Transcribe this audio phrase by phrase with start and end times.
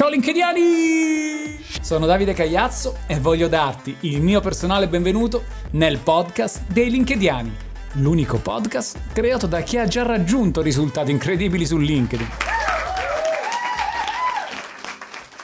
[0.00, 1.62] Ciao LinkedIani!
[1.82, 5.42] Sono Davide Cagliazzo e voglio darti il mio personale benvenuto
[5.72, 7.54] nel podcast dei LinkedIani,
[7.96, 12.59] l'unico podcast creato da chi ha già raggiunto risultati incredibili su LinkedIn.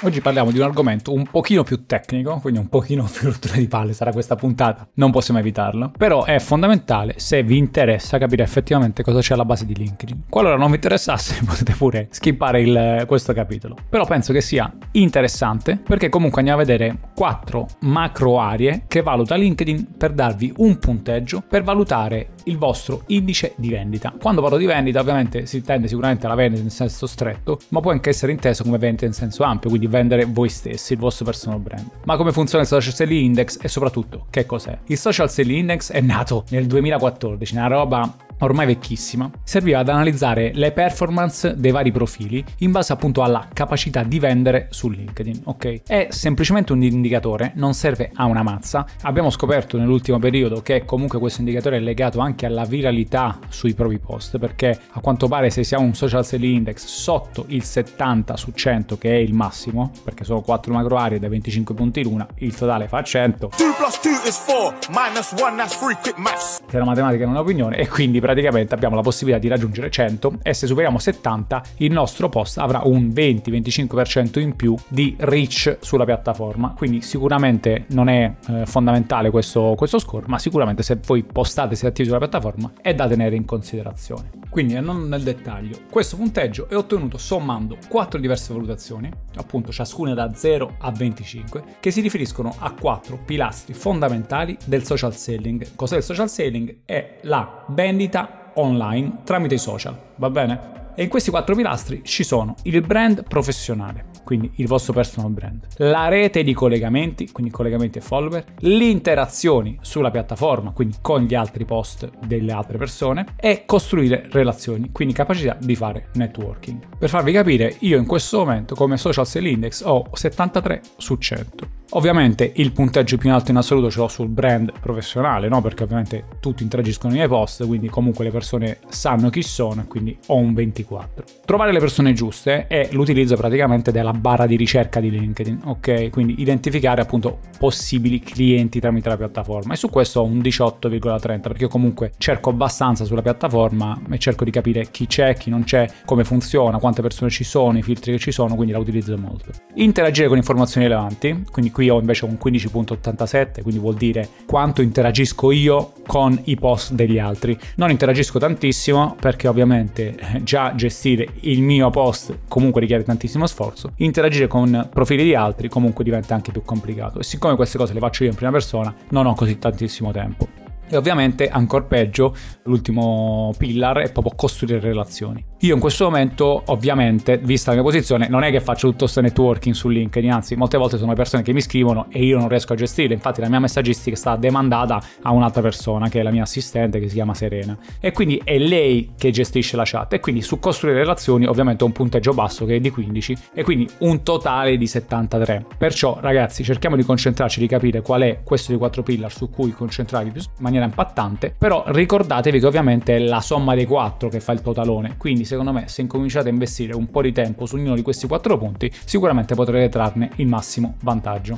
[0.03, 3.67] Oggi parliamo di un argomento un pochino più tecnico, quindi un pochino più rottura di
[3.67, 9.03] palle sarà questa puntata, non possiamo evitarlo, però è fondamentale se vi interessa capire effettivamente
[9.03, 10.25] cosa c'è alla base di LinkedIn.
[10.29, 15.79] Qualora non vi interessasse potete pure skippare il, questo capitolo, però penso che sia interessante
[15.83, 21.41] perché comunque andiamo a vedere quattro macro aree che valuta LinkedIn per darvi un punteggio
[21.41, 24.13] per valutare il vostro indice di vendita.
[24.21, 27.93] Quando parlo di vendita ovviamente si intende sicuramente la vendita in senso stretto, ma può
[27.93, 31.61] anche essere inteso come vendita in senso ampio, quindi vendere voi stessi, il vostro personal
[31.61, 31.87] brand.
[32.05, 34.79] Ma come funziona il Social Selling Index e soprattutto che cos'è?
[34.87, 40.51] Il Social Selling Index è nato nel 2014, una roba ormai vecchissima, serviva ad analizzare
[40.55, 45.83] le performance dei vari profili in base appunto alla capacità di vendere su LinkedIn, ok?
[45.87, 48.87] È semplicemente un indicatore, non serve a una mazza.
[49.03, 53.99] Abbiamo scoperto nell'ultimo periodo che comunque questo indicatore è legato anche alla viralità sui propri
[53.99, 58.53] post, perché a quanto pare se siamo un social selling index sotto il 70 su
[58.53, 62.55] 100 che è il massimo, perché sono 4 macro aree da 25 punti l'una, il
[62.55, 63.51] totale fa 100.
[63.57, 66.63] 2 plus 2 is 4, minus 1 that's 3 quick maths.
[66.69, 70.39] Se la matematica non è un'opinione e quindi praticamente abbiamo la possibilità di raggiungere 100
[70.43, 76.05] e se superiamo 70 il nostro post avrà un 20-25% in più di reach sulla
[76.05, 76.75] piattaforma.
[76.77, 81.89] Quindi sicuramente non è eh, fondamentale questo, questo score, ma sicuramente se voi postate, siete
[81.89, 84.31] attivi sulla piattaforma è da tenere in considerazione.
[84.57, 90.33] Quindi non nel dettaglio, questo punteggio è ottenuto sommando quattro diverse valutazioni, appunto ciascuna da
[90.33, 95.75] 0 a 25, che si riferiscono a quattro pilastri fondamentali del social selling.
[95.75, 96.85] Cos'è il social selling?
[96.87, 100.86] È la vendita online tramite i social, va bene?
[100.99, 105.67] E in questi quattro pilastri ci sono il brand professionale, quindi il vostro personal brand,
[105.77, 111.35] la rete di collegamenti, quindi collegamenti e follower, le interazioni sulla piattaforma, quindi con gli
[111.35, 116.97] altri post delle altre persone e costruire relazioni, quindi capacità di fare networking.
[116.99, 121.69] Per farvi capire, io in questo momento come social sale index ho 73 su 100.
[121.91, 125.61] Ovviamente il punteggio più alto in assoluto ce l'ho sul brand professionale, no?
[125.61, 130.17] Perché ovviamente tutti interagiscono nei miei post, quindi comunque le persone sanno chi sono quindi
[130.27, 131.25] ho un 24.
[131.45, 136.11] Trovare le persone giuste è l'utilizzo praticamente della barra di ricerca di LinkedIn, ok?
[136.11, 141.63] Quindi identificare appunto possibili clienti tramite la piattaforma e su questo ho un 18,30 perché
[141.63, 145.89] io comunque cerco abbastanza sulla piattaforma e cerco di capire chi c'è, chi non c'è,
[146.05, 149.51] come funziona, quante persone ci sono, i filtri che ci sono, quindi la utilizzo molto.
[149.75, 155.51] Interagire con informazioni rilevanti, quindi qui ho invece un 15.87, quindi vuol dire quanto interagisco
[155.51, 157.55] io con i post degli altri.
[157.75, 163.93] Non interagisco tantissimo perché ovviamente eh, già gestire il mio post comunque richiede tantissimo sforzo.
[163.97, 168.01] Interagire con profili di altri comunque diventa anche più complicato e siccome queste cose le
[168.01, 170.49] faccio io in prima persona non ho così tantissimo tempo.
[170.89, 175.45] E ovviamente, ancora peggio, l'ultimo pillar è proprio costruire relazioni.
[175.67, 179.21] Io in questo momento, ovviamente, vista la mia posizione, non è che faccio tutto questo
[179.21, 182.49] networking su LinkedIn, anzi, molte volte sono le persone che mi scrivono e io non
[182.49, 183.15] riesco a gestire.
[183.15, 187.01] Infatti, la mia messaggistica è stata demandata a un'altra persona, che è la mia assistente,
[187.01, 187.77] che si chiama Serena.
[187.99, 190.13] E quindi è lei che gestisce la chat.
[190.13, 193.65] E quindi su costruire relazioni, ovviamente, ho un punteggio basso che è di 15, e
[193.65, 195.67] quindi un totale di 73.
[195.77, 199.73] Perciò, ragazzi, cerchiamo di concentrarci, di capire qual è questo dei quattro pillar su cui
[199.73, 201.53] concentrarvi in maniera impattante.
[201.59, 205.17] Però ricordatevi che ovviamente è la somma dei quattro che fa il totalone.
[205.19, 208.27] Quindi, secondo me se incominciate a investire un po' di tempo su ognuno di questi
[208.27, 211.57] quattro punti sicuramente potrete trarne il massimo vantaggio.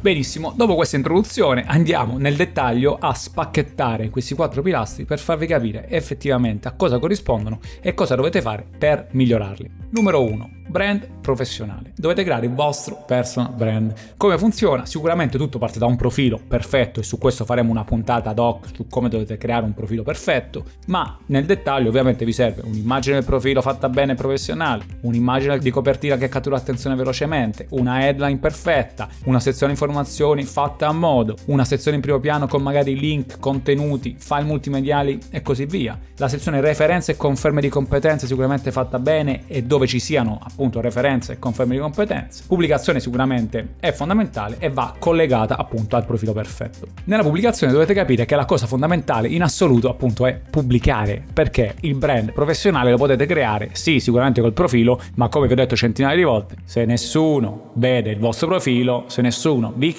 [0.00, 5.88] Benissimo, dopo questa introduzione andiamo nel dettaglio a spacchettare questi quattro pilastri per farvi capire
[5.88, 9.70] effettivamente a cosa corrispondono e cosa dovete fare per migliorarli.
[9.90, 11.92] Numero 1 brand professionale.
[11.94, 13.94] Dovete creare il vostro personal brand.
[14.16, 14.84] Come funziona?
[14.84, 18.68] Sicuramente tutto parte da un profilo perfetto e su questo faremo una puntata ad hoc
[18.74, 23.24] su come dovete creare un profilo perfetto, ma nel dettaglio ovviamente vi serve un'immagine del
[23.24, 29.08] profilo fatta bene e professionale, un'immagine di copertina che cattura l'attenzione velocemente, una headline perfetta,
[29.24, 34.16] una sezione informazioni fatta a modo, una sezione in primo piano con magari link, contenuti,
[34.18, 35.98] file multimediali e così via.
[36.16, 40.70] La sezione referenze e conferme di competenze sicuramente fatta bene e dove ci siano appunto
[40.70, 40.80] appunto
[41.20, 42.44] referenze e conferme di competenze.
[42.46, 46.86] Pubblicazione sicuramente è fondamentale e va collegata appunto al profilo perfetto.
[47.04, 51.94] Nella pubblicazione dovete capire che la cosa fondamentale in assoluto appunto è pubblicare, perché il
[51.94, 56.16] brand professionale lo potete creare sì sicuramente col profilo, ma come vi ho detto centinaia
[56.16, 59.94] di volte, se nessuno vede il vostro profilo, se nessuno vi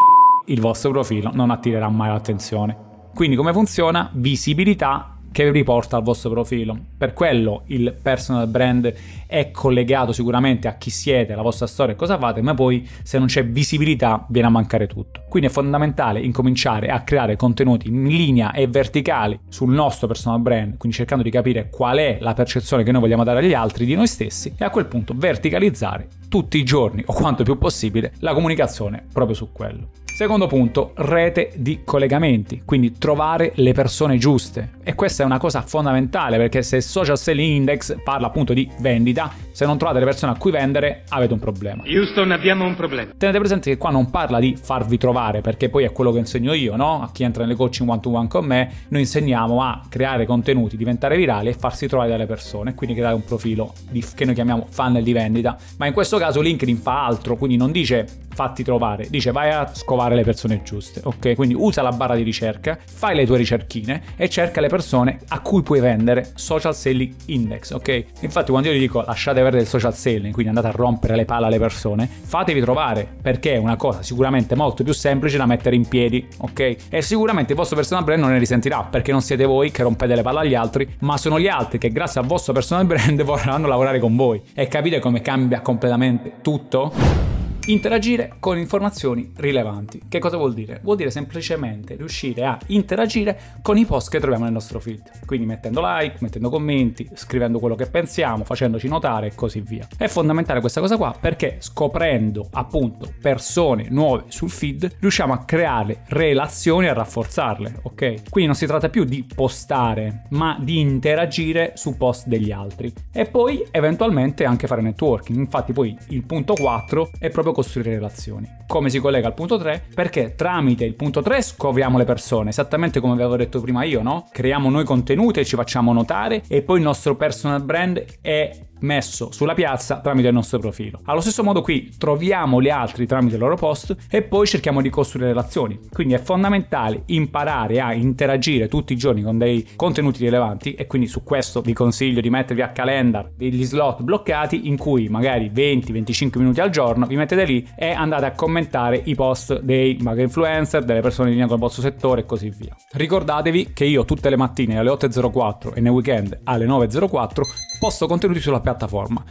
[0.47, 2.89] il vostro profilo non attirerà mai l'attenzione.
[3.13, 4.09] Quindi come funziona?
[4.13, 6.77] Visibilità che riporta al vostro profilo.
[6.97, 8.93] Per quello il personal brand
[9.25, 13.17] è collegato sicuramente a chi siete, alla vostra storia e cosa fate, ma poi se
[13.17, 15.23] non c'è visibilità viene a mancare tutto.
[15.29, 20.77] Quindi è fondamentale incominciare a creare contenuti in linea e verticali sul nostro personal brand,
[20.77, 23.95] quindi cercando di capire qual è la percezione che noi vogliamo dare agli altri di
[23.95, 28.33] noi stessi e a quel punto verticalizzare tutti i giorni o quanto più possibile la
[28.33, 29.99] comunicazione proprio su quello.
[30.21, 34.73] Secondo punto, rete di collegamenti, quindi trovare le persone giuste.
[34.83, 39.33] E questa è una cosa fondamentale perché se Social Selling Index parla appunto di vendita,
[39.51, 41.81] se non trovate le persone a cui vendere avete un problema.
[41.87, 43.13] Houston abbiamo un problema.
[43.17, 46.53] Tenete presente che qua non parla di farvi trovare perché poi è quello che insegno
[46.53, 47.01] io, no?
[47.01, 50.77] A chi entra nelle coaching one to one con me, noi insegniamo a creare contenuti,
[50.77, 54.67] diventare virali e farsi trovare dalle persone, quindi creare un profilo di, che noi chiamiamo
[54.69, 55.57] funnel di vendita.
[55.77, 59.69] Ma in questo caso LinkedIn fa altro, quindi non dice fatti trovare, dice vai a
[59.71, 61.35] scovare le persone giuste, ok?
[61.35, 65.41] Quindi usa la barra di ricerca, fai le tue ricerchine e cerca le persone a
[65.41, 68.05] cui puoi vendere social selling index, ok?
[68.21, 71.25] Infatti quando io gli dico lasciate perdere il social selling, quindi andate a rompere le
[71.25, 75.75] palle alle persone, fatevi trovare perché è una cosa sicuramente molto più semplice da mettere
[75.75, 76.75] in piedi, ok?
[76.89, 80.15] E sicuramente il vostro personal brand non ne risentirà perché non siete voi che rompete
[80.15, 83.67] le palle agli altri, ma sono gli altri che grazie al vostro personal brand vorranno
[83.67, 84.41] lavorare con voi.
[84.55, 87.30] E capite come cambia completamente tutto?
[87.67, 90.01] Interagire con informazioni rilevanti.
[90.09, 90.79] Che cosa vuol dire?
[90.81, 95.25] Vuol dire semplicemente riuscire a interagire con i post che troviamo nel nostro feed.
[95.27, 99.87] Quindi mettendo like, mettendo commenti, scrivendo quello che pensiamo, facendoci notare e così via.
[99.95, 106.01] È fondamentale questa cosa qua perché scoprendo appunto persone nuove sul feed riusciamo a creare
[106.07, 108.29] relazioni e a rafforzarle, ok?
[108.29, 112.91] Quindi non si tratta più di postare, ma di interagire su post degli altri.
[113.11, 115.37] E poi eventualmente anche fare networking.
[115.37, 118.49] Infatti poi il punto 4 è proprio costruire relazioni.
[118.67, 119.85] Come si collega al punto 3?
[119.93, 124.27] Perché tramite il punto 3 scopriamo le persone, esattamente come avevo detto prima io, no?
[124.31, 129.31] Creiamo noi contenuti e ci facciamo notare e poi il nostro personal brand è messo
[129.31, 130.99] sulla piazza tramite il nostro profilo.
[131.05, 134.89] Allo stesso modo qui troviamo gli altri tramite il loro post e poi cerchiamo di
[134.89, 135.79] costruire relazioni.
[135.91, 141.07] Quindi è fondamentale imparare a interagire tutti i giorni con dei contenuti rilevanti e quindi
[141.07, 146.37] su questo vi consiglio di mettervi a calendar degli slot bloccati in cui magari 20-25
[146.39, 150.83] minuti al giorno vi mettete lì e andate a commentare i post dei magari influencer,
[150.83, 152.75] delle persone in linea con il vostro settore e così via.
[152.91, 157.41] Ricordatevi che io tutte le mattine alle 8.04 e nei weekend alle 9.04
[157.79, 158.70] posto contenuti sulla piattaforma.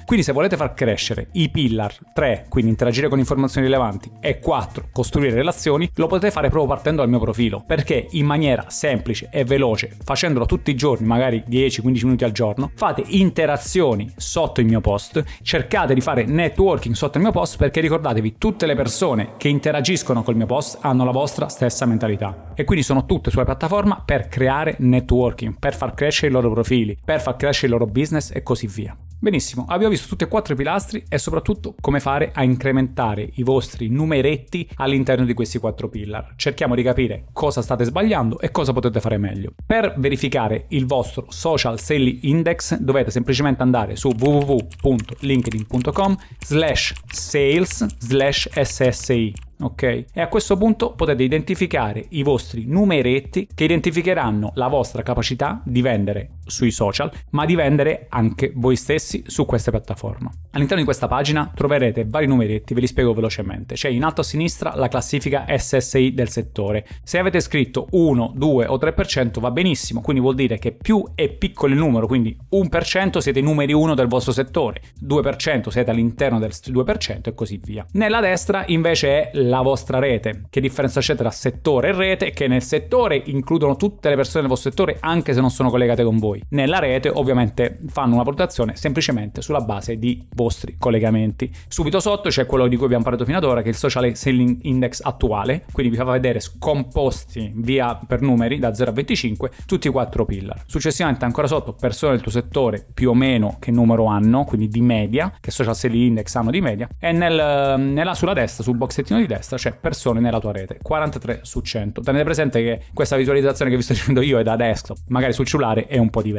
[0.05, 4.89] Quindi se volete far crescere i pillar 3, quindi interagire con informazioni rilevanti, e 4,
[4.93, 9.45] costruire relazioni, lo potete fare proprio partendo dal mio profilo, perché in maniera semplice e
[9.45, 14.81] veloce, facendolo tutti i giorni, magari 10-15 minuti al giorno, fate interazioni sotto il mio
[14.81, 19.49] post, cercate di fare networking sotto il mio post perché ricordatevi, tutte le persone che
[19.49, 22.53] interagiscono col mio post hanno la vostra stessa mentalità.
[22.55, 26.97] E quindi sono tutte sulla piattaforma per creare networking, per far crescere i loro profili,
[27.03, 28.97] per far crescere il loro business e così via.
[29.23, 33.43] Benissimo, abbiamo visto tutti e quattro i pilastri e soprattutto come fare a incrementare i
[33.43, 36.33] vostri numeretti all'interno di questi quattro pillar.
[36.37, 39.53] Cerchiamo di capire cosa state sbagliando e cosa potete fare meglio.
[39.67, 48.49] Per verificare il vostro social selling index dovete semplicemente andare su www.linkedin.com slash sales slash
[48.59, 49.83] ssi ok?
[50.13, 55.83] E a questo punto potete identificare i vostri numeretti che identificheranno la vostra capacità di
[55.83, 60.31] vendere sui social, ma di vendere anche voi stessi su queste piattaforme.
[60.53, 63.75] All'interno di questa pagina troverete vari numeretti, ve li spiego velocemente.
[63.75, 66.87] C'è in alto a sinistra la classifica SSI del settore.
[67.05, 71.29] Se avete scritto 1, 2 o 3% va benissimo, quindi vuol dire che più è
[71.29, 76.39] piccolo il numero, quindi 1% siete i numeri 1 del vostro settore, 2% siete all'interno
[76.39, 77.87] del 2% e così via.
[77.93, 80.47] Nella destra invece è la vostra rete.
[80.51, 82.31] Che differenza c'è tra settore e rete?
[82.33, 86.03] Che nel settore includono tutte le persone del vostro settore anche se non sono collegate
[86.03, 86.40] con voi.
[86.51, 91.51] Nella rete ovviamente fanno una valutazione semplicemente sulla base di vostri collegamenti.
[91.69, 94.15] Subito sotto c'è quello di cui abbiamo parlato fino ad ora che è il social
[94.15, 99.51] selling index attuale, quindi vi fa vedere scomposti via per numeri da 0 a 25
[99.67, 100.63] tutti i quattro pillar.
[100.67, 104.81] Successivamente ancora sotto persone del tuo settore più o meno che numero hanno, quindi di
[104.81, 109.19] media, che social selling index hanno di media e nel, nella, sulla destra, sul boxettino
[109.19, 112.03] di destra destra c'è persone nella tua rete, 43 su 100.
[112.03, 115.47] Tenete presente che questa visualizzazione che vi sto dicendo io è da desktop, magari sul
[115.47, 116.30] cellulare è un po' diversa.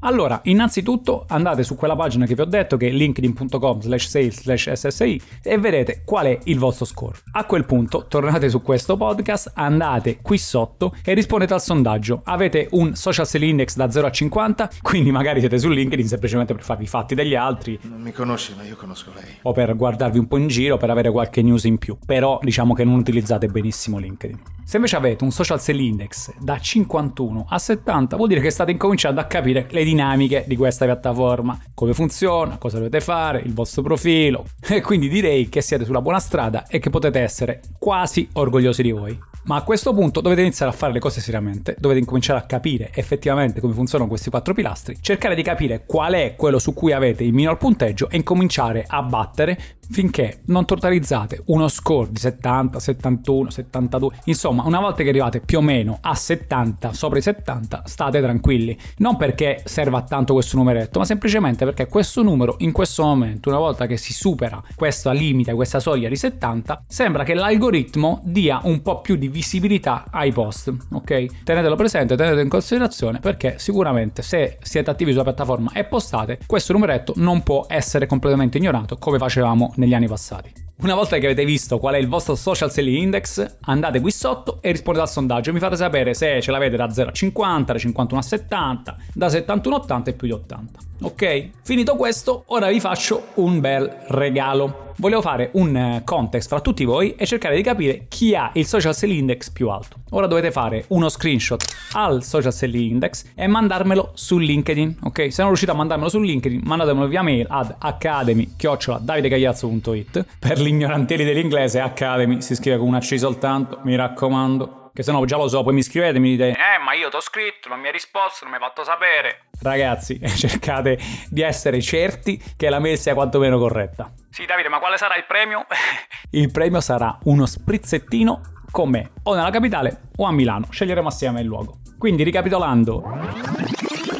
[0.00, 4.40] Allora, innanzitutto andate su quella pagina che vi ho detto che è linkedin.com slash sales
[4.42, 7.18] slash ssi e vedete qual è il vostro score.
[7.32, 12.20] A quel punto tornate su questo podcast, andate qui sotto e rispondete al sondaggio.
[12.24, 16.54] Avete un social selling index da 0 a 50, quindi magari siete su LinkedIn semplicemente
[16.54, 17.78] per farvi i fatti degli altri.
[17.82, 19.24] Non mi conosci, ma io conosco lei.
[19.42, 21.96] O per guardarvi un po' in giro, per avere qualche news in più.
[22.04, 24.54] Però diciamo che non utilizzate benissimo LinkedIn.
[24.64, 28.72] Se invece avete un social sell index da 51 a 70, vuol dire che state
[28.72, 33.82] incominciando a capire le dinamiche di questa piattaforma, come funziona, cosa dovete fare, il vostro
[33.82, 34.46] profilo.
[34.76, 38.90] E quindi direi che siete sulla buona strada e che potete essere quasi orgogliosi di
[38.90, 39.18] voi.
[39.46, 42.90] Ma a questo punto dovete iniziare a fare le cose seriamente, dovete incominciare a capire
[42.92, 47.22] effettivamente come funzionano questi quattro pilastri, cercare di capire qual è quello su cui avete
[47.22, 53.50] il minor punteggio e incominciare a battere finché non totalizzate uno score di 70, 71,
[53.50, 54.16] 72.
[54.24, 58.76] Insomma, una volta che arrivate più o meno a 70, sopra i 70, state tranquilli.
[58.98, 63.58] Non perché serva tanto questo numeretto, ma semplicemente perché questo numero in questo momento, una
[63.58, 68.82] volta che si supera questa limite, questa soglia di 70, sembra che l'algoritmo dia un
[68.82, 71.44] po' più di visibilità ai post, ok?
[71.44, 76.72] Tenetelo presente, tenetelo in considerazione perché sicuramente se siete attivi sulla piattaforma e postate, questo
[76.72, 80.64] numeretto non può essere completamente ignorato come facevamo negli anni passati.
[80.78, 84.58] Una volta che avete visto qual è il vostro social selling index, andate qui sotto
[84.62, 85.52] e rispondete al sondaggio.
[85.52, 89.28] Mi fate sapere se ce l'avete da 0 a 50, da 51 a 70, da
[89.28, 90.80] 71 a 80 e più di 80.
[91.02, 91.50] Ok?
[91.62, 96.84] Finito questo, ora vi faccio un bel regalo volevo fare un eh, context fra tutti
[96.84, 99.98] voi e cercare di capire chi ha il social selling index più alto.
[100.10, 105.32] Ora dovete fare uno screenshot al social selling index e mandarmelo su LinkedIn, ok?
[105.32, 111.24] Se non riuscite a mandarmelo su LinkedIn, mandatemelo via mail ad academy-davidegagliazzo.it per gli ignorantieri
[111.24, 115.46] dell'inglese Academy si scrive con una C soltanto, mi raccomando che se no già lo
[115.46, 117.88] so, poi mi scrivete e mi dite Eh, ma io ti ho scritto, non mi
[117.88, 119.48] hai risposto, non mi hai fatto sapere.
[119.60, 120.98] Ragazzi, cercate
[121.28, 124.10] di essere certi che la mail sia quantomeno corretta.
[124.30, 125.66] Sì, Davide, ma quale sarà il premio?
[126.32, 130.68] il premio sarà uno sprizzettino con me, o nella capitale o a Milano.
[130.70, 131.80] Sceglieremo assieme il luogo.
[131.98, 133.02] Quindi, ricapitolando,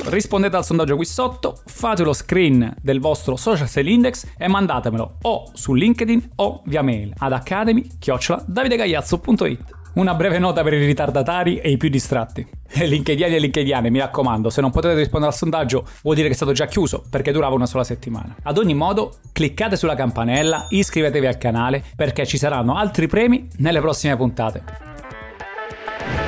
[0.08, 5.16] rispondete al sondaggio qui sotto, fate lo screen del vostro social sale index e mandatemelo
[5.22, 9.75] o su LinkedIn o via mail ad academy-davidegagliazzo.it.
[9.96, 12.46] Una breve nota per i ritardatari e i più distratti.
[12.84, 16.36] LinkedIn e LinkedIane, mi raccomando, se non potete rispondere al sondaggio vuol dire che è
[16.36, 18.36] stato già chiuso perché durava una sola settimana.
[18.42, 23.80] Ad ogni modo, cliccate sulla campanella, iscrivetevi al canale perché ci saranno altri premi nelle
[23.80, 24.62] prossime puntate.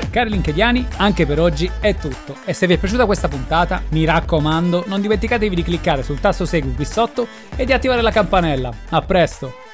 [0.09, 2.37] Cari LinkedIani, anche per oggi è tutto.
[2.47, 6.47] E se vi è piaciuta questa puntata, mi raccomando, non dimenticatevi di cliccare sul tasto
[6.47, 8.73] segui qui sotto e di attivare la campanella.
[8.89, 9.68] A presto!